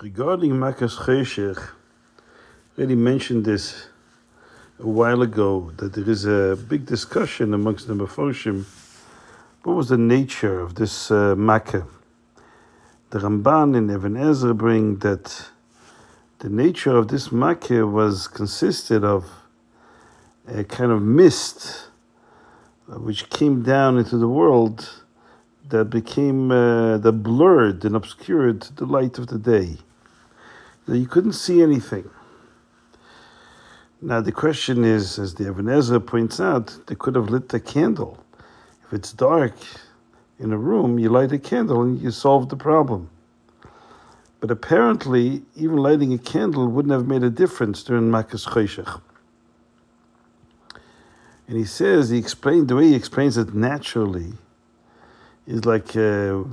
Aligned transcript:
Regarding 0.00 0.52
Makas 0.52 0.96
Choshech, 0.96 1.58
I 1.58 2.78
already 2.78 2.94
mentioned 2.94 3.44
this 3.44 3.88
a 4.78 4.86
while 4.86 5.22
ago 5.22 5.72
that 5.78 5.92
there 5.92 6.08
is 6.08 6.24
a 6.24 6.56
big 6.68 6.86
discussion 6.86 7.52
amongst 7.52 7.88
the 7.88 7.94
Meforshim. 7.94 8.64
What 9.64 9.74
was 9.74 9.88
the 9.88 9.98
nature 9.98 10.60
of 10.60 10.76
this 10.76 11.10
uh, 11.10 11.34
Makkah? 11.34 11.84
The 13.10 13.18
Ramban 13.18 13.76
and 13.76 13.90
Even 13.90 14.16
Ezra 14.16 14.54
bring 14.54 14.98
that 14.98 15.46
the 16.38 16.48
nature 16.48 16.96
of 16.96 17.08
this 17.08 17.32
Makkah 17.32 17.84
was 17.84 18.28
consisted 18.28 19.02
of 19.02 19.28
a 20.46 20.62
kind 20.62 20.92
of 20.92 21.02
mist 21.02 21.88
uh, 22.88 23.00
which 23.00 23.28
came 23.30 23.64
down 23.64 23.98
into 23.98 24.16
the 24.16 24.28
world 24.28 25.02
that 25.70 25.86
became 25.86 26.52
uh, 26.52 26.98
that 26.98 27.12
blurred 27.24 27.84
and 27.84 27.96
obscured 27.96 28.62
the 28.76 28.86
light 28.86 29.18
of 29.18 29.26
the 29.26 29.38
day 29.38 29.78
you 30.96 31.06
couldn't 31.06 31.34
see 31.34 31.62
anything. 31.62 32.08
Now 34.00 34.20
the 34.20 34.32
question 34.32 34.84
is, 34.84 35.18
as 35.18 35.34
the 35.34 35.48
Even 35.48 35.68
Ezra 35.68 36.00
points 36.00 36.40
out, 36.40 36.78
they 36.86 36.94
could 36.94 37.14
have 37.16 37.30
lit 37.30 37.52
a 37.52 37.60
candle. 37.60 38.18
If 38.86 38.92
it's 38.92 39.12
dark 39.12 39.54
in 40.38 40.52
a 40.52 40.56
room, 40.56 40.98
you 40.98 41.08
light 41.08 41.32
a 41.32 41.38
candle 41.38 41.82
and 41.82 42.00
you 42.00 42.10
solve 42.10 42.48
the 42.48 42.56
problem. 42.56 43.10
But 44.40 44.52
apparently, 44.52 45.42
even 45.56 45.78
lighting 45.78 46.12
a 46.12 46.18
candle 46.18 46.68
wouldn't 46.68 46.92
have 46.92 47.08
made 47.08 47.24
a 47.24 47.30
difference 47.30 47.82
during 47.82 48.04
Makas 48.04 48.46
Choshech. 48.46 49.00
And 51.48 51.56
he 51.56 51.64
says, 51.64 52.10
he 52.10 52.18
explained, 52.18 52.68
the 52.68 52.76
way 52.76 52.88
he 52.88 52.94
explains 52.94 53.36
it 53.36 53.52
naturally 53.52 54.34
is 55.46 55.64
like 55.64 55.96
uh, 55.96 56.44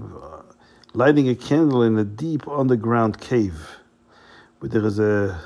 lighting 0.94 1.30
a 1.30 1.36
candle 1.36 1.84
in 1.84 1.98
a 1.98 2.04
deep 2.04 2.48
underground 2.48 3.20
cave 3.20 3.78
where 4.66 4.82
there 4.82 4.88
is 4.88 4.98
a 4.98 5.40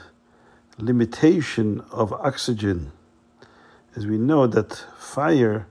limitation 0.78 1.81
of 1.92 2.14
oxygen. 2.14 2.89
As 3.94 4.08
we 4.08 4.17
know 4.17 4.48
that 4.48 4.86
fire 4.98 5.67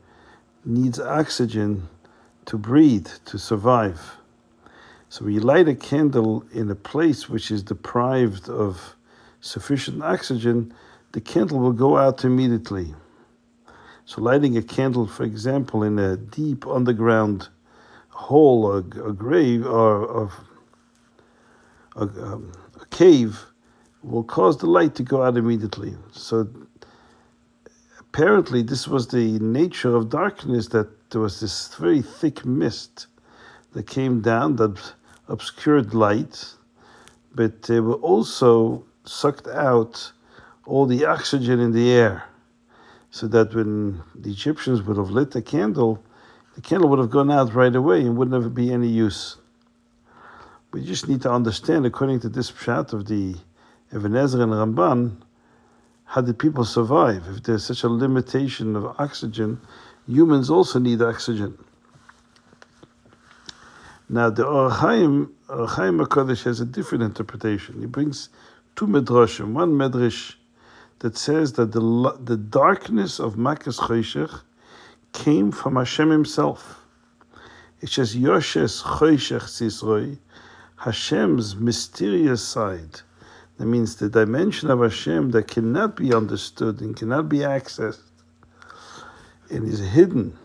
needs 0.66 1.00
oxygen 1.00 1.88
to 2.44 2.58
breathe, 2.58 3.08
to 3.24 3.38
survive. 3.38 4.18
So 5.08 5.26
you 5.28 5.40
light 5.40 5.66
a 5.66 5.74
candle 5.74 6.44
in 6.52 6.70
a 6.70 6.74
place 6.74 7.30
which 7.30 7.50
is 7.50 7.62
deprived 7.62 8.50
of 8.50 8.96
sufficient 9.40 10.02
oxygen, 10.02 10.74
the 11.12 11.20
candle 11.22 11.58
will 11.58 11.72
go 11.72 11.96
out 11.96 12.26
immediately. 12.26 12.94
So 14.04 14.20
lighting 14.20 14.58
a 14.58 14.62
candle, 14.62 15.06
for 15.06 15.24
example, 15.24 15.82
in 15.82 15.98
a 15.98 16.18
deep 16.18 16.66
underground 16.66 17.48
hole 18.10 18.66
or 18.66 18.78
a 18.78 19.12
grave 19.14 19.64
or, 19.64 20.04
or 20.04 20.32
a, 21.98 22.24
um, 22.24 22.52
a 22.80 22.86
cave 22.86 23.44
will 24.02 24.24
cause 24.24 24.58
the 24.58 24.66
light 24.66 24.94
to 24.94 25.02
go 25.02 25.22
out 25.22 25.36
immediately. 25.36 25.94
So 26.12 26.48
apparently, 28.00 28.62
this 28.62 28.86
was 28.86 29.08
the 29.08 29.38
nature 29.40 29.94
of 29.94 30.08
darkness 30.08 30.68
that 30.68 31.10
there 31.10 31.20
was 31.20 31.40
this 31.40 31.74
very 31.74 32.02
thick 32.02 32.44
mist 32.44 33.06
that 33.72 33.86
came 33.86 34.20
down 34.20 34.56
that 34.56 34.94
obscured 35.28 35.94
light, 35.94 36.54
but 37.34 37.62
they 37.62 37.80
were 37.80 37.94
also 37.94 38.84
sucked 39.04 39.48
out 39.48 40.12
all 40.66 40.86
the 40.86 41.04
oxygen 41.04 41.60
in 41.60 41.72
the 41.72 41.90
air, 41.90 42.24
so 43.10 43.26
that 43.26 43.54
when 43.54 44.02
the 44.14 44.30
Egyptians 44.30 44.82
would 44.82 44.96
have 44.96 45.10
lit 45.10 45.34
a 45.34 45.42
candle, 45.42 46.02
the 46.54 46.60
candle 46.60 46.88
would 46.90 46.98
have 46.98 47.10
gone 47.10 47.30
out 47.30 47.54
right 47.54 47.74
away 47.74 48.00
and 48.00 48.16
wouldn't 48.16 48.42
have 48.42 48.54
be 48.54 48.72
any 48.72 48.88
use. 48.88 49.36
We 50.72 50.84
just 50.84 51.08
need 51.08 51.22
to 51.22 51.32
understand, 51.32 51.86
according 51.86 52.20
to 52.20 52.28
this 52.28 52.50
pshat 52.50 52.92
of 52.92 53.06
the 53.06 53.36
Even 53.94 54.14
Ezra 54.14 54.42
and 54.42 54.52
Ramban, 54.52 55.16
how 56.04 56.20
did 56.20 56.38
people 56.38 56.64
survive? 56.64 57.26
If 57.28 57.42
there's 57.42 57.64
such 57.64 57.84
a 57.84 57.88
limitation 57.88 58.76
of 58.76 58.84
oxygen, 58.98 59.60
humans 60.06 60.50
also 60.50 60.78
need 60.78 61.00
oxygen. 61.00 61.56
Now, 64.10 64.30
the 64.30 64.46
Or 64.46 64.70
HaChaim, 64.70 65.30
Orachaim 65.48 66.06
HaKadosh 66.06 66.44
has 66.44 66.60
a 66.60 66.64
different 66.64 67.04
interpretation. 67.04 67.80
He 67.80 67.86
brings 67.86 68.30
two 68.74 68.86
medrashim. 68.86 69.52
One 69.52 69.72
medrash 69.72 70.34
that 71.00 71.16
says 71.16 71.54
that 71.54 71.72
the, 71.72 72.18
the 72.24 72.36
darkness 72.36 73.20
of 73.20 73.34
Makas 73.34 73.78
Choshech 73.78 74.42
came 75.12 75.50
from 75.52 75.76
Hashem 75.76 76.10
himself. 76.10 76.84
It 77.80 77.90
says, 77.90 78.16
Yoshes 78.16 78.82
Choshech 78.82 79.42
Sisroi, 79.42 80.18
Hashem's 80.78 81.56
mysterious 81.56 82.42
side. 82.42 83.00
That 83.58 83.66
means 83.66 83.96
the 83.96 84.08
dimension 84.08 84.70
of 84.70 84.80
Hashem 84.80 85.30
that 85.32 85.48
cannot 85.48 85.96
be 85.96 86.14
understood 86.14 86.80
and 86.80 86.96
cannot 86.96 87.28
be 87.28 87.38
accessed 87.38 88.02
and 89.50 89.66
is 89.66 89.80
hidden 89.80 90.38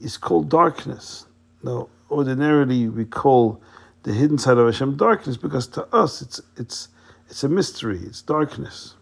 is 0.00 0.16
called 0.16 0.48
darkness. 0.48 1.26
Now, 1.62 1.88
ordinarily 2.10 2.88
we 2.88 3.04
call 3.04 3.60
the 4.02 4.12
hidden 4.12 4.38
side 4.38 4.56
of 4.56 4.66
Hashem 4.66 4.96
darkness 4.96 5.36
because 5.36 5.66
to 5.68 5.86
us 5.94 6.22
it's 6.22 6.40
it's 6.56 6.88
it's 7.28 7.44
a 7.44 7.48
mystery, 7.48 8.00
it's 8.02 8.22
darkness. 8.22 8.94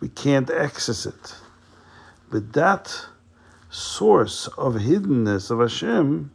We 0.00 0.08
can't 0.08 0.50
access 0.50 1.04
it. 1.04 1.34
But 2.30 2.54
that 2.54 3.06
source 3.68 4.48
of 4.58 4.74
hiddenness 4.74 5.50
of 5.50 5.60
Hashem 5.60 6.30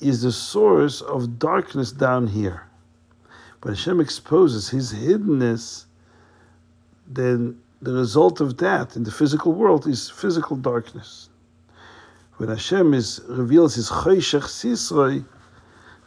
is 0.00 0.22
the 0.22 0.32
source 0.32 1.00
of 1.00 1.38
darkness 1.38 1.92
down 1.92 2.26
here. 2.26 2.66
When 3.62 3.74
Hashem 3.74 4.00
exposes 4.00 4.68
His 4.68 4.92
hiddenness, 4.92 5.86
then 7.06 7.58
the 7.80 7.92
result 7.92 8.40
of 8.40 8.56
that 8.58 8.96
in 8.96 9.04
the 9.04 9.10
physical 9.10 9.52
world 9.52 9.86
is 9.86 10.10
physical 10.10 10.56
darkness. 10.56 11.28
When 12.36 12.48
Hashem 12.48 12.94
is 12.94 13.20
reveals 13.28 13.74
His 13.74 13.88
Choshech 13.88 14.42
Sisroi, 14.42 15.24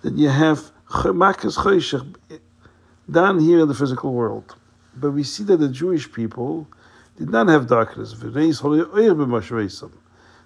then 0.01 0.17
you 0.17 0.29
have 0.29 0.71
Makas 0.89 1.57
Choshech 1.57 2.15
down 3.09 3.39
here 3.39 3.59
in 3.59 3.67
the 3.67 3.73
physical 3.73 4.13
world. 4.13 4.55
But 4.95 5.11
we 5.11 5.23
see 5.23 5.43
that 5.45 5.57
the 5.57 5.69
Jewish 5.69 6.11
people 6.11 6.67
did 7.17 7.29
not 7.29 7.47
have 7.47 7.67
darkness. 7.67 8.13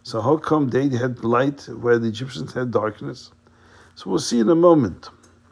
So 0.04 0.22
how 0.22 0.38
come 0.38 0.70
they 0.70 0.90
had 0.90 1.24
light 1.24 1.68
where 1.70 1.98
the 1.98 2.10
Egyptians 2.10 2.54
had 2.54 2.72
darkness? 2.72 3.32
So 3.96 4.10
we'll 4.10 4.20
see 4.20 4.40
in 4.40 4.50
a 4.50 4.56
moment. 4.56 5.10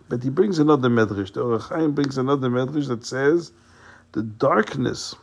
But 0.10 0.24
he 0.24 0.30
brings 0.30 0.60
another 0.60 0.90
medrash. 0.90 1.32
The 1.32 1.42
Or 1.42 1.88
brings 1.88 2.18
another 2.18 2.50
medrash 2.50 2.90
that 2.90 3.06
says 3.06 3.54
the 4.12 4.24
darkness 4.24 5.16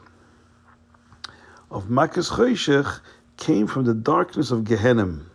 of 1.70 1.84
Makas 1.88 2.30
Choshech 2.30 3.00
came 3.36 3.66
from 3.66 3.84
the 3.84 3.92
darkness 3.92 4.50
of 4.50 4.60
Gehenim. 4.64 5.26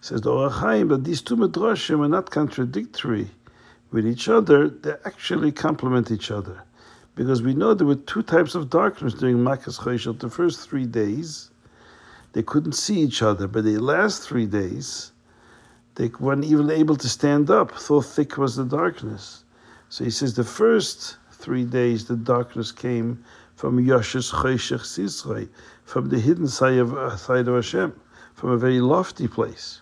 Says 0.00 0.20
the 0.20 0.30
Or 0.30 0.50
HaChaim 0.50 0.90
that 0.90 1.02
these 1.02 1.20
two 1.20 1.36
medrashim 1.36 1.98
are 1.98 2.08
not 2.08 2.30
contradictory 2.30 3.32
with 3.90 4.06
each 4.06 4.28
other; 4.28 4.68
they 4.68 4.94
actually 5.04 5.50
complement 5.50 6.12
each 6.12 6.30
other, 6.30 6.62
because 7.16 7.42
we 7.42 7.54
know 7.54 7.74
there 7.74 7.86
were 7.86 7.96
two 7.96 8.22
types 8.22 8.54
of 8.54 8.70
darkness 8.70 9.14
during 9.14 9.38
Makas 9.38 9.80
Choshech. 9.80 10.20
The 10.20 10.30
first 10.30 10.68
three 10.68 10.86
days, 10.86 11.50
they 12.34 12.42
couldn't 12.42 12.72
see 12.72 12.98
each 12.98 13.22
other, 13.22 13.46
but 13.46 13.64
the 13.64 13.78
last 13.78 14.22
three 14.22 14.44
days, 14.44 15.12
they 15.94 16.10
weren't 16.18 16.44
even 16.44 16.68
able 16.68 16.96
to 16.96 17.08
stand 17.08 17.48
up, 17.48 17.78
so 17.78 18.00
thick 18.00 18.36
was 18.36 18.56
the 18.56 18.64
darkness. 18.64 19.44
So 19.88 20.02
he 20.02 20.10
says 20.10 20.34
the 20.34 20.42
first 20.42 21.16
three 21.30 21.64
days 21.64 22.06
the 22.06 22.16
darkness 22.16 22.72
came 22.72 23.24
from 23.54 23.78
Yoshes 23.78 24.32
Choshech 24.32 24.80
Sisrei, 24.80 25.48
from 25.84 26.08
the 26.08 26.18
hidden 26.18 26.48
side 26.48 26.78
of, 26.78 26.92
uh, 26.94 27.16
side 27.16 27.46
of 27.46 27.54
Hashem, 27.54 27.94
from 28.34 28.50
a 28.50 28.58
very 28.58 28.80
lofty 28.80 29.28
place. 29.28 29.80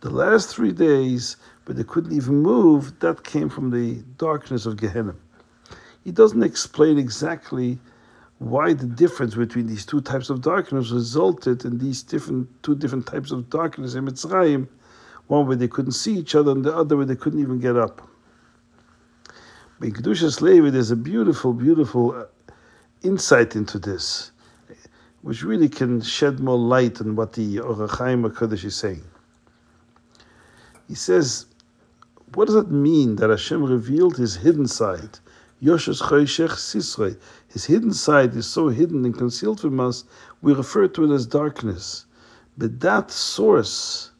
The 0.00 0.08
last 0.08 0.48
three 0.54 0.72
days, 0.72 1.36
but 1.66 1.76
they 1.76 1.84
couldn't 1.84 2.12
even 2.12 2.36
move, 2.36 2.98
that 3.00 3.24
came 3.24 3.50
from 3.50 3.70
the 3.70 3.96
darkness 4.16 4.64
of 4.64 4.78
Gehenna. 4.78 5.14
He 6.02 6.12
doesn't 6.12 6.42
explain 6.42 6.96
exactly 6.96 7.78
why 8.38 8.72
the 8.72 8.86
difference 8.86 9.34
between 9.34 9.66
these 9.66 9.86
two 9.86 10.00
types 10.00 10.30
of 10.30 10.42
darkness 10.42 10.90
resulted 10.90 11.64
in 11.64 11.78
these 11.78 12.02
different 12.02 12.48
two 12.62 12.74
different 12.74 13.06
types 13.06 13.30
of 13.30 13.48
darkness 13.48 13.94
in 13.94 14.06
Mitzrayim, 14.06 14.68
one 15.28 15.46
where 15.46 15.56
they 15.56 15.68
couldn't 15.68 15.92
see 15.92 16.14
each 16.14 16.34
other 16.34 16.52
and 16.52 16.64
the 16.64 16.74
other 16.74 16.96
where 16.96 17.06
they 17.06 17.16
couldn't 17.16 17.40
even 17.40 17.58
get 17.58 17.76
up. 17.76 18.06
In 19.80 19.92
Kedushas 19.92 20.40
Levi, 20.40 20.70
there's 20.70 20.90
a 20.90 20.96
beautiful, 20.96 21.52
beautiful 21.52 22.12
uh, 22.12 22.24
insight 23.02 23.54
into 23.54 23.78
this, 23.78 24.30
which 25.22 25.42
really 25.42 25.68
can 25.68 26.00
shed 26.00 26.40
more 26.40 26.58
light 26.58 27.00
on 27.00 27.16
what 27.16 27.34
the 27.34 27.58
Or 27.58 27.74
HaChaim 27.74 28.30
HaKadosh 28.30 28.64
is 28.64 28.76
saying. 28.76 29.04
He 30.88 30.94
says, 30.94 31.46
what 32.34 32.46
does 32.46 32.56
it 32.56 32.70
mean 32.70 33.16
that 33.16 33.30
Hashem 33.30 33.62
revealed 33.64 34.16
His 34.16 34.36
hidden 34.36 34.66
side? 34.66 35.18
Yoshes 35.64 36.02
Choshech 36.02 36.50
Sisrei. 36.50 37.18
His 37.48 37.64
hidden 37.64 37.94
side 37.94 38.34
is 38.34 38.46
so 38.46 38.68
hidden 38.68 39.06
and 39.06 39.16
concealed 39.16 39.60
from 39.60 39.80
us, 39.80 40.04
we 40.42 40.52
refer 40.52 40.88
to 40.88 41.04
it 41.10 41.14
as 41.14 41.24
darkness. 41.24 42.04
But 42.58 42.80
that 42.80 43.10
source 43.10 44.10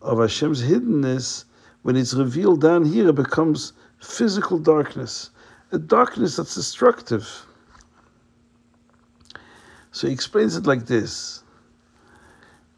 of 0.00 0.18
Hashem's 0.18 0.62
hiddenness 0.62 1.44
when 1.82 1.96
it's 1.96 2.14
revealed 2.14 2.60
down 2.60 2.84
here, 2.84 3.08
it 3.08 3.14
becomes 3.14 3.72
physical 4.00 4.58
darkness, 4.58 5.30
a 5.72 5.78
darkness 5.78 6.36
that's 6.36 6.54
destructive. 6.54 7.46
So 9.92 10.06
he 10.06 10.12
explains 10.12 10.56
it 10.56 10.66
like 10.66 10.86
this. 10.86 11.42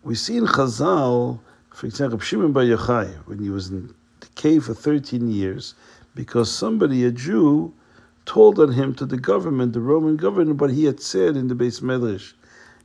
We 0.03 0.15
see 0.15 0.37
in 0.37 0.47
Chazal, 0.47 1.41
for 1.71 1.87
example, 1.87 2.19
Shimon 2.19 2.53
Bar 2.53 2.65
Yochai, 2.65 3.15
when 3.27 3.39
he 3.39 3.51
was 3.51 3.69
in 3.69 3.95
the 4.21 4.27
cave 4.35 4.65
for 4.65 4.75
13 4.75 5.29
years, 5.29 5.75
because 6.15 6.51
somebody, 6.51 7.05
a 7.05 7.11
Jew, 7.11 7.73
told 8.29 8.61
on 8.61 8.73
him 8.73 8.95
to 8.95 9.07
the 9.07 9.17
government, 9.17 9.73
the 9.73 9.81
Roman 9.81 10.17
government, 10.17 10.61
what 10.61 10.71
he 10.71 10.85
had 10.85 11.01
said 11.01 11.35
in 11.35 11.49
the 11.49 11.55
Beis 11.55 11.81
Medrash. 11.81 12.35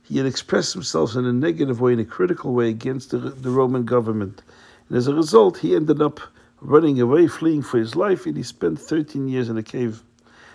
He 0.02 0.16
had 0.16 0.26
expressed 0.26 0.72
himself 0.72 1.14
in 1.14 1.26
a 1.26 1.32
negative 1.34 1.82
way, 1.82 1.92
in 1.92 2.00
a 2.00 2.04
critical 2.04 2.54
way 2.54 2.70
against 2.70 3.10
the, 3.10 3.18
the 3.18 3.50
Roman 3.50 3.84
government. 3.84 4.42
And 4.88 4.96
as 4.96 5.06
a 5.06 5.14
result, 5.14 5.58
he 5.58 5.76
ended 5.76 6.00
up 6.00 6.18
running 6.62 6.98
away, 6.98 7.26
fleeing 7.26 7.60
for 7.60 7.78
his 7.78 7.94
life, 7.94 8.24
and 8.24 8.38
he 8.38 8.42
spent 8.42 8.80
13 8.80 9.28
years 9.28 9.50
in 9.50 9.58
a 9.58 9.62
cave. 9.62 10.02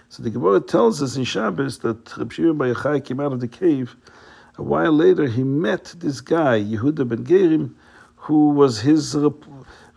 So 0.09 0.23
the 0.23 0.31
Gemara 0.31 0.59
tells 0.59 1.03
us 1.03 1.15
in 1.15 1.23
Shabbos 1.23 1.79
that 1.79 2.17
Reb 2.17 2.33
Shimon 2.33 2.57
Bar 2.57 2.73
Yochai 2.73 3.05
came 3.05 3.19
out 3.19 3.31
of 3.31 3.41
the 3.41 3.47
cave. 3.47 3.95
A 4.57 4.63
while 4.63 4.91
later, 4.91 5.27
he 5.27 5.43
met 5.43 5.93
this 5.99 6.19
guy, 6.19 6.59
Yehuda 6.59 7.07
ben 7.07 7.25
Gerim, 7.25 7.75
who 8.15 8.49
was 8.49 8.81
his 8.81 9.15
rep- 9.15 9.45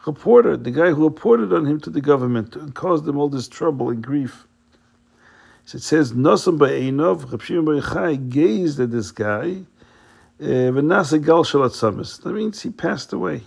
reporter, 0.07 0.55
the 0.55 0.71
guy 0.71 0.91
who 0.91 1.05
reported 1.05 1.51
on 1.51 1.65
him 1.65 1.81
to 1.81 1.89
the 1.89 2.03
government 2.03 2.57
and 2.57 2.75
caused 2.75 3.09
him 3.09 3.17
all 3.17 3.31
this 3.31 3.49
trouble 3.49 3.89
and 3.89 4.03
grief. 4.03 4.47
So 5.65 5.77
it 5.77 5.83
says, 5.83 6.13
Nosam 6.13 6.59
Ba'enov, 6.59 7.31
Reb 7.31 7.43
Shimon 7.43 7.81
Bar 7.81 8.17
gazed 8.17 8.81
at 8.81 8.91
this 8.91 9.11
guy, 9.11 9.63
uh, 10.41 10.45
V'nasa 10.45 11.25
Gal 11.25 11.45
Shalat 11.45 12.23
That 12.23 12.33
means 12.33 12.63
he 12.63 12.71
passed 12.71 13.13
away. 13.13 13.43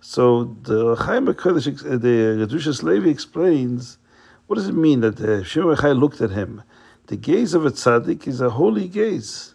So 0.00 0.56
the 0.62 0.96
Chaim 0.96 1.26
HaKadosh, 1.26 2.00
the 2.00 2.46
Kedushas 2.46 2.82
Levi 2.82 3.08
explains, 3.08 3.98
what 4.46 4.56
does 4.56 4.68
it 4.68 4.74
mean 4.74 5.00
that 5.00 5.20
uh, 5.20 5.42
Shimon 5.42 5.76
Bar 5.76 5.94
looked 5.94 6.20
at 6.20 6.30
him? 6.30 6.62
The 7.06 7.16
gaze 7.16 7.54
of 7.54 7.66
a 7.66 7.70
tzaddik 7.70 8.28
is 8.28 8.40
a 8.40 8.50
holy 8.50 8.86
gaze. 8.86 9.54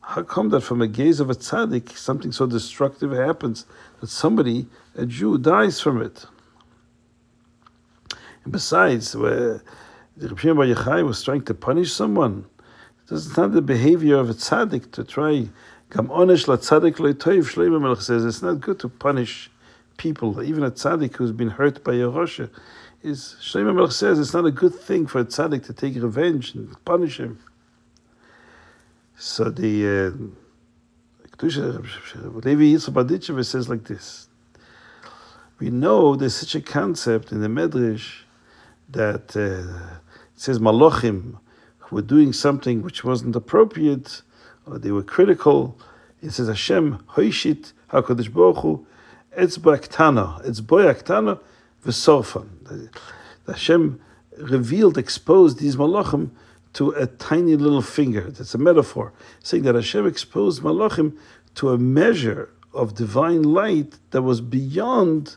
How 0.00 0.22
come 0.22 0.50
that 0.50 0.60
from 0.60 0.80
a 0.80 0.86
gaze 0.86 1.18
of 1.18 1.28
a 1.28 1.34
tzaddik, 1.34 1.96
something 1.96 2.30
so 2.30 2.46
destructive 2.46 3.10
happens 3.10 3.66
that 4.00 4.10
somebody, 4.10 4.66
a 4.94 5.04
Jew, 5.04 5.38
dies 5.38 5.80
from 5.80 6.00
it? 6.00 6.26
And 8.44 8.52
besides, 8.52 9.16
where 9.16 9.62
the 10.16 10.36
Shimon 10.36 10.56
Bar 10.56 10.66
Yochai 10.66 11.04
was 11.04 11.22
trying 11.22 11.42
to 11.42 11.54
punish 11.54 11.92
someone, 11.92 12.46
it's 13.10 13.36
not 13.36 13.52
the 13.52 13.62
behavior 13.62 14.16
of 14.16 14.30
a 14.30 14.34
tzaddik 14.34 14.90
to 14.92 15.04
try. 15.04 15.48
La 15.94 16.02
tzaddik 16.02 18.00
says 18.00 18.24
it's 18.24 18.42
not 18.42 18.60
good 18.60 18.78
to 18.80 18.88
punish 18.88 19.50
people, 19.96 20.42
even 20.42 20.64
a 20.64 20.70
tzaddik 20.70 21.16
who's 21.16 21.32
been 21.32 21.50
hurt 21.50 21.84
by 21.84 21.92
a 21.92 22.08
Rosha, 22.08 22.50
is 23.02 23.36
Shlomo 23.40 23.92
says 23.92 24.18
it's 24.18 24.32
not 24.32 24.46
a 24.46 24.50
good 24.50 24.74
thing 24.74 25.06
for 25.06 25.20
a 25.20 25.24
tzaddik 25.24 25.64
to 25.66 25.72
take 25.72 25.94
revenge 25.96 26.54
and 26.54 26.74
punish 26.84 27.20
him. 27.20 27.38
So 29.16 29.50
the 29.50 29.86
uh, 29.86 30.10
Levi 31.42 32.74
Yitzchak 32.74 33.44
says 33.44 33.68
like 33.68 33.84
this. 33.84 34.28
We 35.58 35.70
know 35.70 36.16
there's 36.16 36.34
such 36.34 36.54
a 36.54 36.60
concept 36.60 37.30
in 37.30 37.40
the 37.40 37.48
Medrash 37.48 38.22
that 38.90 39.36
uh, 39.36 39.98
says 40.36 40.58
Malachim 40.58 41.38
who 41.78 41.96
were 41.96 42.02
doing 42.02 42.32
something 42.32 42.82
which 42.82 43.04
wasn't 43.04 43.36
appropriate, 43.36 44.22
or 44.66 44.78
they 44.78 44.90
were 44.90 45.02
critical. 45.02 45.78
It 46.22 46.30
says 46.30 46.48
Hashem 46.48 46.98
Hoishit 47.10 47.72
Hakadosh 47.90 48.32
Baruch 48.32 48.58
Hu 48.58 48.86
Etzba 49.36 49.78
Aktana, 49.78 50.44
Etzboy 50.46 50.94
Aktana 50.94 51.40
v'sorfan. 51.84 52.88
Hashem 53.46 54.00
revealed, 54.38 54.98
exposed 54.98 55.58
these 55.58 55.76
malachim 55.76 56.30
to 56.72 56.90
a 56.90 57.06
tiny 57.06 57.56
little 57.56 57.82
finger. 57.82 58.30
That's 58.30 58.54
a 58.54 58.58
metaphor, 58.58 59.12
saying 59.42 59.64
that 59.64 59.74
Hashem 59.74 60.06
exposed 60.06 60.62
malachim 60.62 61.16
to 61.56 61.70
a 61.70 61.78
measure 61.78 62.50
of 62.72 62.94
divine 62.94 63.42
light 63.42 63.98
that 64.10 64.22
was 64.22 64.40
beyond 64.40 65.36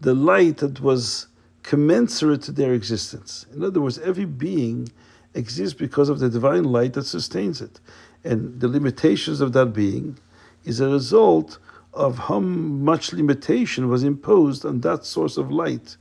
the 0.00 0.14
light 0.14 0.58
that 0.58 0.80
was 0.80 1.28
commensurate 1.64 2.42
to 2.42 2.52
their 2.52 2.74
existence. 2.74 3.46
In 3.52 3.64
other 3.64 3.80
words, 3.80 3.98
every 3.98 4.26
being 4.26 4.88
exists 5.34 5.76
because 5.76 6.08
of 6.08 6.20
the 6.20 6.28
divine 6.28 6.64
light 6.64 6.92
that 6.92 7.04
sustains 7.04 7.60
it. 7.60 7.80
And 8.22 8.60
the 8.60 8.68
limitations 8.68 9.40
of 9.40 9.52
that 9.54 9.72
being 9.72 10.18
is 10.64 10.78
a 10.78 10.88
result 10.88 11.58
of 11.92 12.18
how 12.18 12.38
much 12.38 13.12
limitation 13.12 13.88
was 13.88 14.04
imposed 14.04 14.64
on 14.64 14.80
that 14.82 15.04
source 15.04 15.36
of 15.36 15.50
light 15.50 15.96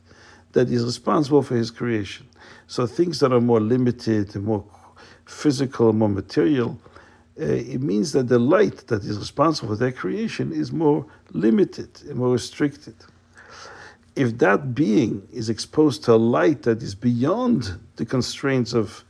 that 0.51 0.69
is 0.69 0.83
responsible 0.83 1.41
for 1.41 1.55
his 1.55 1.71
creation. 1.71 2.27
So 2.67 2.85
things 2.85 3.19
that 3.21 3.31
are 3.31 3.41
more 3.41 3.61
limited, 3.61 4.35
more 4.35 4.65
physical, 5.25 5.93
more 5.93 6.09
material, 6.09 6.79
uh, 7.39 7.45
it 7.45 7.81
means 7.81 8.11
that 8.11 8.27
the 8.27 8.37
light 8.37 8.87
that 8.87 9.03
is 9.03 9.17
responsible 9.17 9.69
for 9.69 9.75
their 9.75 9.91
creation 9.91 10.51
is 10.51 10.71
more 10.71 11.05
limited 11.31 11.89
and 12.07 12.17
more 12.17 12.31
restricted. 12.33 12.95
If 14.15 14.37
that 14.39 14.75
being 14.75 15.27
is 15.31 15.49
exposed 15.49 16.03
to 16.03 16.13
a 16.13 16.15
light 16.15 16.63
that 16.63 16.83
is 16.83 16.93
beyond 16.93 17.79
the 17.95 18.05
constraints 18.05 18.73
of 18.73 19.03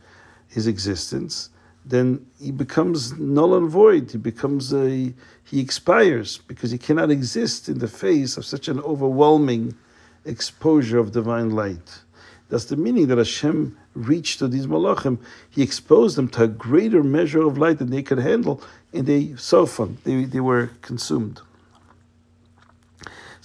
his 0.48 0.68
existence, 0.68 1.50
then 1.86 2.26
he 2.40 2.52
becomes 2.52 3.12
null 3.20 3.56
and 3.56 3.70
void. 3.70 4.12
He 4.12 4.18
becomes 4.18 4.74
a 4.74 5.14
he 5.44 5.60
expires 5.60 6.38
because 6.38 6.72
he 6.72 6.78
cannot 6.78 7.12
exist 7.12 7.68
in 7.68 7.80
the 7.80 7.88
face 7.88 8.38
of 8.38 8.46
such 8.46 8.68
an 8.68 8.80
overwhelming 8.80 9.76
exposure 10.26 11.00
of 11.00 11.12
divine 11.12 11.52
light. 11.52 12.02
That's 12.50 12.66
the 12.66 12.78
meaning 12.78 13.08
that 13.08 13.18
Hashem 13.18 13.78
reached 13.94 14.40
to 14.40 14.48
these 14.48 14.68
malachim. 14.68 15.18
He 15.50 15.62
exposed 15.62 16.16
them 16.16 16.30
to 16.30 16.44
a 16.44 16.48
greater 16.48 17.04
measure 17.04 17.42
of 17.42 17.58
light 17.58 17.80
than 17.80 17.90
they 17.90 18.04
could 18.04 18.20
handle, 18.20 18.62
and 18.94 19.06
they 19.06 19.36
softened. 19.36 19.98
They, 20.04 20.26
they 20.26 20.40
were 20.40 20.70
consumed. 20.82 21.42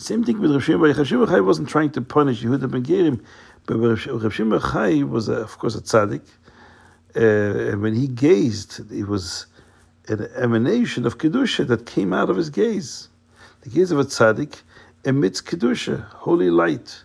Same 0.00 0.22
thing 0.22 0.38
with 0.38 0.52
Rav 0.52 0.62
Shimon 0.62 1.26
Bar 1.26 1.42
wasn't 1.42 1.68
trying 1.68 1.90
to 1.90 2.00
punish 2.00 2.44
Yehuda 2.44 2.70
ben 2.70 2.84
Gerim, 2.84 3.20
but 3.66 3.78
Rav 3.78 4.32
Shimon 4.32 5.10
was, 5.10 5.28
a, 5.28 5.32
of 5.32 5.58
course, 5.58 5.74
a 5.74 5.80
tzaddik. 5.80 6.22
Uh, 7.16 7.72
and 7.72 7.82
when 7.82 7.94
he 7.94 8.06
gazed, 8.06 8.92
it 8.92 9.08
was 9.08 9.46
an 10.06 10.28
emanation 10.36 11.04
of 11.04 11.18
kedusha 11.18 11.66
that 11.66 11.84
came 11.84 12.12
out 12.12 12.30
of 12.30 12.36
his 12.36 12.48
gaze. 12.48 13.08
The 13.62 13.70
gaze 13.70 13.90
of 13.90 13.98
a 13.98 14.04
tzaddik 14.04 14.62
emits 15.04 15.42
kedusha, 15.42 16.04
holy 16.10 16.50
light, 16.50 17.02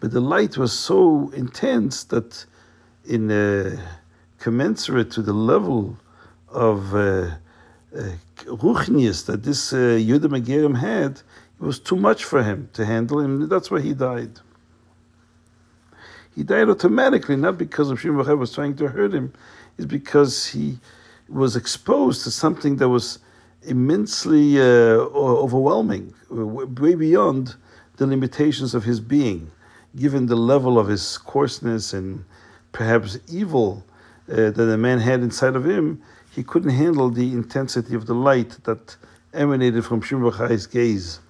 but 0.00 0.10
the 0.10 0.20
light 0.20 0.58
was 0.58 0.78
so 0.78 1.30
intense 1.34 2.04
that, 2.04 2.44
in 3.06 3.30
uh, 3.30 3.80
commensurate 4.40 5.10
to 5.12 5.22
the 5.22 5.32
level 5.32 5.96
of 6.50 6.94
uh, 6.94 7.30
uh, 7.96 8.10
that 8.44 9.40
this 9.42 9.72
uh, 9.72 9.76
Yehuda 9.76 10.28
Megerim 10.28 10.76
had, 10.76 11.22
it 11.60 11.64
was 11.64 11.78
too 11.78 11.96
much 11.96 12.24
for 12.24 12.42
him 12.42 12.68
to 12.74 12.84
handle, 12.84 13.20
and 13.20 13.48
that's 13.48 13.70
why 13.70 13.80
he 13.80 13.94
died. 13.94 14.40
He 16.34 16.42
died 16.42 16.68
automatically, 16.68 17.36
not 17.36 17.56
because 17.56 17.90
of 17.90 18.00
Shimon 18.00 18.38
was 18.38 18.52
trying 18.52 18.76
to 18.76 18.88
hurt 18.88 19.14
him, 19.14 19.32
it's 19.78 19.86
because 19.86 20.46
he 20.48 20.78
was 21.28 21.56
exposed 21.56 22.24
to 22.24 22.30
something 22.30 22.76
that 22.76 22.88
was 22.88 23.18
immensely 23.62 24.60
uh, 24.60 24.64
overwhelming, 24.64 26.14
way 26.30 26.94
beyond 26.94 27.56
the 27.96 28.06
limitations 28.06 28.74
of 28.74 28.84
his 28.84 29.00
being, 29.00 29.50
given 29.96 30.26
the 30.26 30.36
level 30.36 30.78
of 30.78 30.88
his 30.88 31.18
coarseness 31.18 31.92
and 31.92 32.24
perhaps 32.72 33.18
evil 33.28 33.82
uh, 34.30 34.50
that 34.50 34.52
the 34.54 34.76
man 34.76 34.98
had 34.98 35.20
inside 35.20 35.56
of 35.56 35.64
him. 35.64 36.02
He 36.30 36.42
couldn't 36.42 36.70
handle 36.70 37.08
the 37.08 37.32
intensity 37.32 37.94
of 37.94 38.06
the 38.06 38.14
light 38.14 38.58
that 38.64 38.96
emanated 39.32 39.84
from 39.84 40.02
Shimon 40.02 40.32
gaze. 40.70 41.20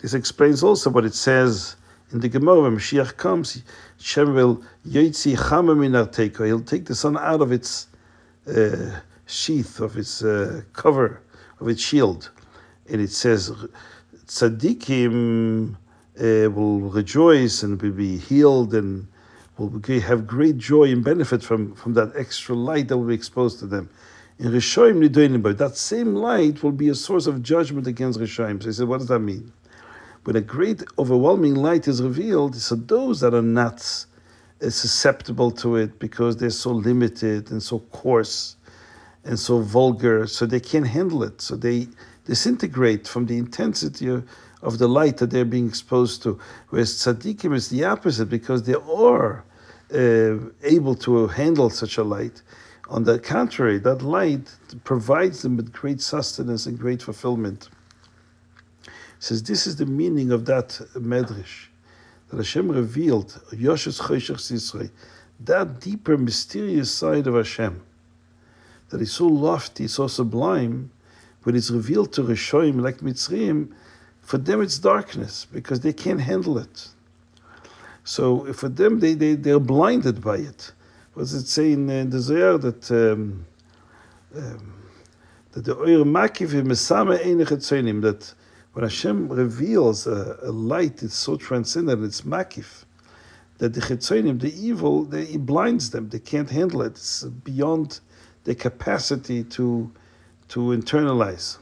This 0.00 0.14
explains 0.14 0.62
also 0.62 0.90
what 0.90 1.04
it 1.04 1.14
says 1.14 1.76
in 2.12 2.20
the 2.20 2.28
Gemara, 2.28 2.62
when 2.62 2.76
Mashiach 2.76 3.16
comes, 3.16 3.62
Shem 3.98 4.34
will 4.34 4.62
yotzi 4.86 5.36
chama 5.36 6.46
He'll 6.46 6.60
take 6.60 6.84
the 6.84 6.94
sun 6.94 7.18
out 7.18 7.40
of 7.40 7.50
its 7.50 7.88
uh, 8.46 9.00
sheath, 9.26 9.80
of 9.80 9.96
its 9.96 10.22
uh, 10.22 10.62
cover, 10.72 11.20
of 11.60 11.68
its 11.68 11.82
shield, 11.82 12.30
and 12.88 13.00
it 13.00 13.10
says 13.10 13.50
tzaddikim 14.26 15.74
uh, 15.74 16.50
will 16.50 16.80
rejoice 16.80 17.64
and 17.64 17.80
will 17.82 17.90
be 17.90 18.18
healed 18.18 18.72
and 18.74 19.08
will 19.58 19.82
have 20.00 20.26
great 20.26 20.58
joy 20.58 20.84
and 20.84 21.02
benefit 21.02 21.42
from, 21.42 21.74
from 21.74 21.94
that 21.94 22.12
extra 22.14 22.54
light 22.54 22.86
that 22.88 22.96
will 22.96 23.08
be 23.08 23.14
exposed 23.14 23.58
to 23.58 23.66
them. 23.66 23.90
In 24.38 24.52
Rishoim 24.52 25.56
that 25.58 25.76
same 25.76 26.14
light 26.14 26.62
will 26.62 26.72
be 26.72 26.88
a 26.88 26.94
source 26.94 27.26
of 27.26 27.42
judgment 27.42 27.86
against 27.86 28.20
Rishoim. 28.20 28.62
So 28.62 28.68
he 28.68 28.72
said, 28.74 28.86
what 28.86 28.98
does 28.98 29.08
that 29.08 29.20
mean? 29.20 29.52
When 30.26 30.34
a 30.34 30.40
great 30.40 30.82
overwhelming 30.98 31.54
light 31.54 31.86
is 31.86 32.02
revealed, 32.02 32.56
so 32.56 32.74
those 32.74 33.20
that 33.20 33.32
are 33.32 33.42
not 33.42 33.80
susceptible 34.60 35.52
to 35.52 35.76
it 35.76 36.00
because 36.00 36.36
they're 36.36 36.50
so 36.50 36.72
limited 36.72 37.52
and 37.52 37.62
so 37.62 37.78
coarse 37.92 38.56
and 39.24 39.38
so 39.38 39.60
vulgar, 39.60 40.26
so 40.26 40.44
they 40.44 40.58
can't 40.58 40.88
handle 40.88 41.22
it. 41.22 41.40
So 41.40 41.54
they 41.54 41.86
disintegrate 42.24 43.06
from 43.06 43.26
the 43.26 43.38
intensity 43.38 44.08
of, 44.08 44.28
of 44.62 44.78
the 44.78 44.88
light 44.88 45.18
that 45.18 45.30
they're 45.30 45.44
being 45.44 45.68
exposed 45.68 46.24
to. 46.24 46.40
Whereas 46.70 46.94
tzaddikim 46.94 47.54
is 47.54 47.68
the 47.68 47.84
opposite 47.84 48.28
because 48.28 48.64
they 48.64 48.74
are 48.74 49.44
uh, 49.94 50.38
able 50.64 50.96
to 50.96 51.28
handle 51.28 51.70
such 51.70 51.98
a 51.98 52.02
light. 52.02 52.42
On 52.88 53.04
the 53.04 53.20
contrary, 53.20 53.78
that 53.78 54.02
light 54.02 54.52
provides 54.82 55.42
them 55.42 55.56
with 55.56 55.72
great 55.72 56.00
sustenance 56.00 56.66
and 56.66 56.76
great 56.76 57.00
fulfillment. 57.00 57.68
Says 59.18 59.42
this 59.42 59.66
is 59.66 59.76
the 59.76 59.86
meaning 59.86 60.30
of 60.30 60.44
that 60.46 60.68
medrash 60.94 61.66
that 62.28 62.38
Hashem 62.38 62.70
revealed 62.70 63.40
Yoshes 63.52 64.00
Choshech 64.00 64.36
Sisrei, 64.36 64.90
that 65.40 65.80
deeper, 65.80 66.16
mysterious 66.16 66.90
side 66.90 67.26
of 67.26 67.34
Hashem 67.34 67.82
that 68.90 69.00
is 69.00 69.12
so 69.12 69.26
lofty, 69.26 69.88
so 69.88 70.06
sublime, 70.06 70.90
when 71.42 71.56
it's 71.56 71.70
revealed 71.70 72.12
to 72.14 72.22
Rishoim 72.22 72.80
like 72.80 72.98
Mitzrayim, 72.98 73.72
for 74.20 74.38
them 74.38 74.60
it's 74.60 74.78
darkness 74.78 75.46
because 75.52 75.80
they 75.80 75.92
can't 75.92 76.20
handle 76.20 76.58
it. 76.58 76.88
So 78.04 78.52
for 78.52 78.68
them, 78.68 79.00
they, 79.00 79.14
they, 79.14 79.34
they're 79.34 79.60
blinded 79.60 80.22
by 80.22 80.36
it. 80.36 80.72
What 81.14 81.22
does 81.22 81.34
it 81.34 81.46
say 81.46 81.72
in, 81.72 81.88
in 81.90 82.10
the 82.10 82.20
Zohar 82.20 82.58
that 82.58 82.90
um, 82.90 83.46
um, 84.36 84.72
that 85.52 85.64
the 85.64 85.76
Oyer 85.76 86.04
Makiv 86.04 86.50
Mesame 86.62 88.02
that 88.02 88.34
when 88.76 88.82
Hashem 88.82 89.30
reveals 89.30 90.06
a, 90.06 90.38
a, 90.42 90.52
light, 90.52 91.02
it's 91.02 91.14
so 91.14 91.38
transcendent, 91.38 92.04
it's 92.04 92.20
Makif, 92.20 92.84
that 93.56 93.72
the 93.72 93.80
Chetzonim, 93.80 94.38
the 94.38 94.52
evil, 94.54 95.04
they, 95.04 95.22
it 95.22 95.46
blinds 95.46 95.88
them. 95.88 96.10
They 96.10 96.18
can't 96.18 96.50
handle 96.50 96.82
it. 96.82 96.88
It's 96.88 97.24
beyond 97.24 98.00
their 98.44 98.54
capacity 98.54 99.44
to 99.44 99.90
to 100.48 100.60
internalize. 100.60 101.56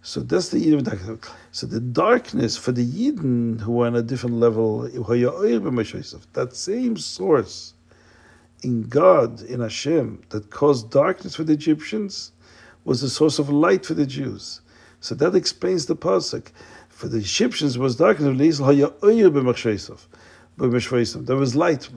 So 0.00 0.20
that's 0.20 0.48
the 0.48 0.64
Yidden. 0.64 1.22
So 1.52 1.66
the 1.66 1.80
darkness 1.80 2.56
for 2.56 2.72
the 2.72 2.86
Yidden 2.86 3.60
who 3.60 3.82
are 3.82 3.86
on 3.88 3.96
a 3.96 4.02
different 4.02 4.36
level, 4.36 4.84
that 4.84 6.50
same 6.52 6.96
source 6.96 7.74
in 8.62 8.88
God, 8.88 9.42
in 9.42 9.60
Hashem, 9.60 10.22
that 10.30 10.48
caused 10.48 10.90
darkness 10.90 11.34
for 11.34 11.44
the 11.44 11.52
Egyptians, 11.52 12.32
was 12.86 13.02
the 13.02 13.10
source 13.10 13.38
of 13.38 13.50
light 13.50 13.84
for 13.84 13.92
the 13.92 14.06
Jews. 14.06 14.62
So 15.04 15.14
that 15.16 15.34
explains 15.34 15.86
the 15.86 15.96
pasuk. 15.96 16.46
For 16.88 17.08
the 17.08 17.18
Egyptians 17.18 17.76
was 17.76 17.96
darkness. 17.96 18.58
There 20.58 21.36
was 21.36 21.56
light. 21.56 21.88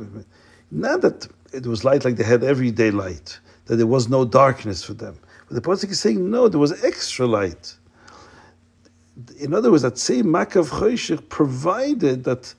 Not 0.71 1.01
that 1.01 1.27
it 1.53 1.65
was 1.65 1.85
light 1.85 2.03
like 2.05 2.15
they 2.17 2.23
had 2.23 2.43
everyday 2.43 2.91
light, 2.91 3.39
that 3.65 3.75
there 3.77 3.87
was 3.87 4.09
no 4.09 4.25
darkness 4.25 4.83
for 4.83 4.93
them. 4.93 5.17
But 5.47 5.55
the 5.55 5.61
pasuk 5.61 5.91
is 5.91 5.99
saying 5.99 6.29
no, 6.29 6.49
there 6.49 6.59
was 6.59 6.83
extra 6.83 7.25
light 7.25 7.77
in 9.39 9.53
other 9.53 9.71
words, 9.71 9.83
that 9.83 9.97
same 9.97 10.25
Makas 10.25 10.69
Choshech 10.69 11.27
provided 11.29 12.23
that 12.25 12.53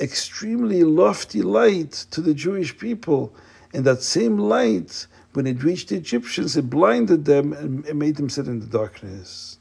extremely 0.00 0.82
lofty 0.82 1.42
light 1.42 1.92
to 2.10 2.20
the 2.20 2.34
Jewish 2.34 2.76
people. 2.76 3.32
And 3.72 3.84
that 3.84 4.02
same 4.02 4.38
light, 4.38 5.06
when 5.34 5.46
it 5.46 5.62
reached 5.62 5.90
the 5.90 5.96
Egyptians, 5.96 6.56
it 6.56 6.68
blinded 6.68 7.24
them 7.24 7.52
and 7.52 7.84
made 7.94 8.16
them 8.16 8.28
sit 8.28 8.46
in 8.46 8.58
the 8.58 8.66
darkness. 8.66 9.59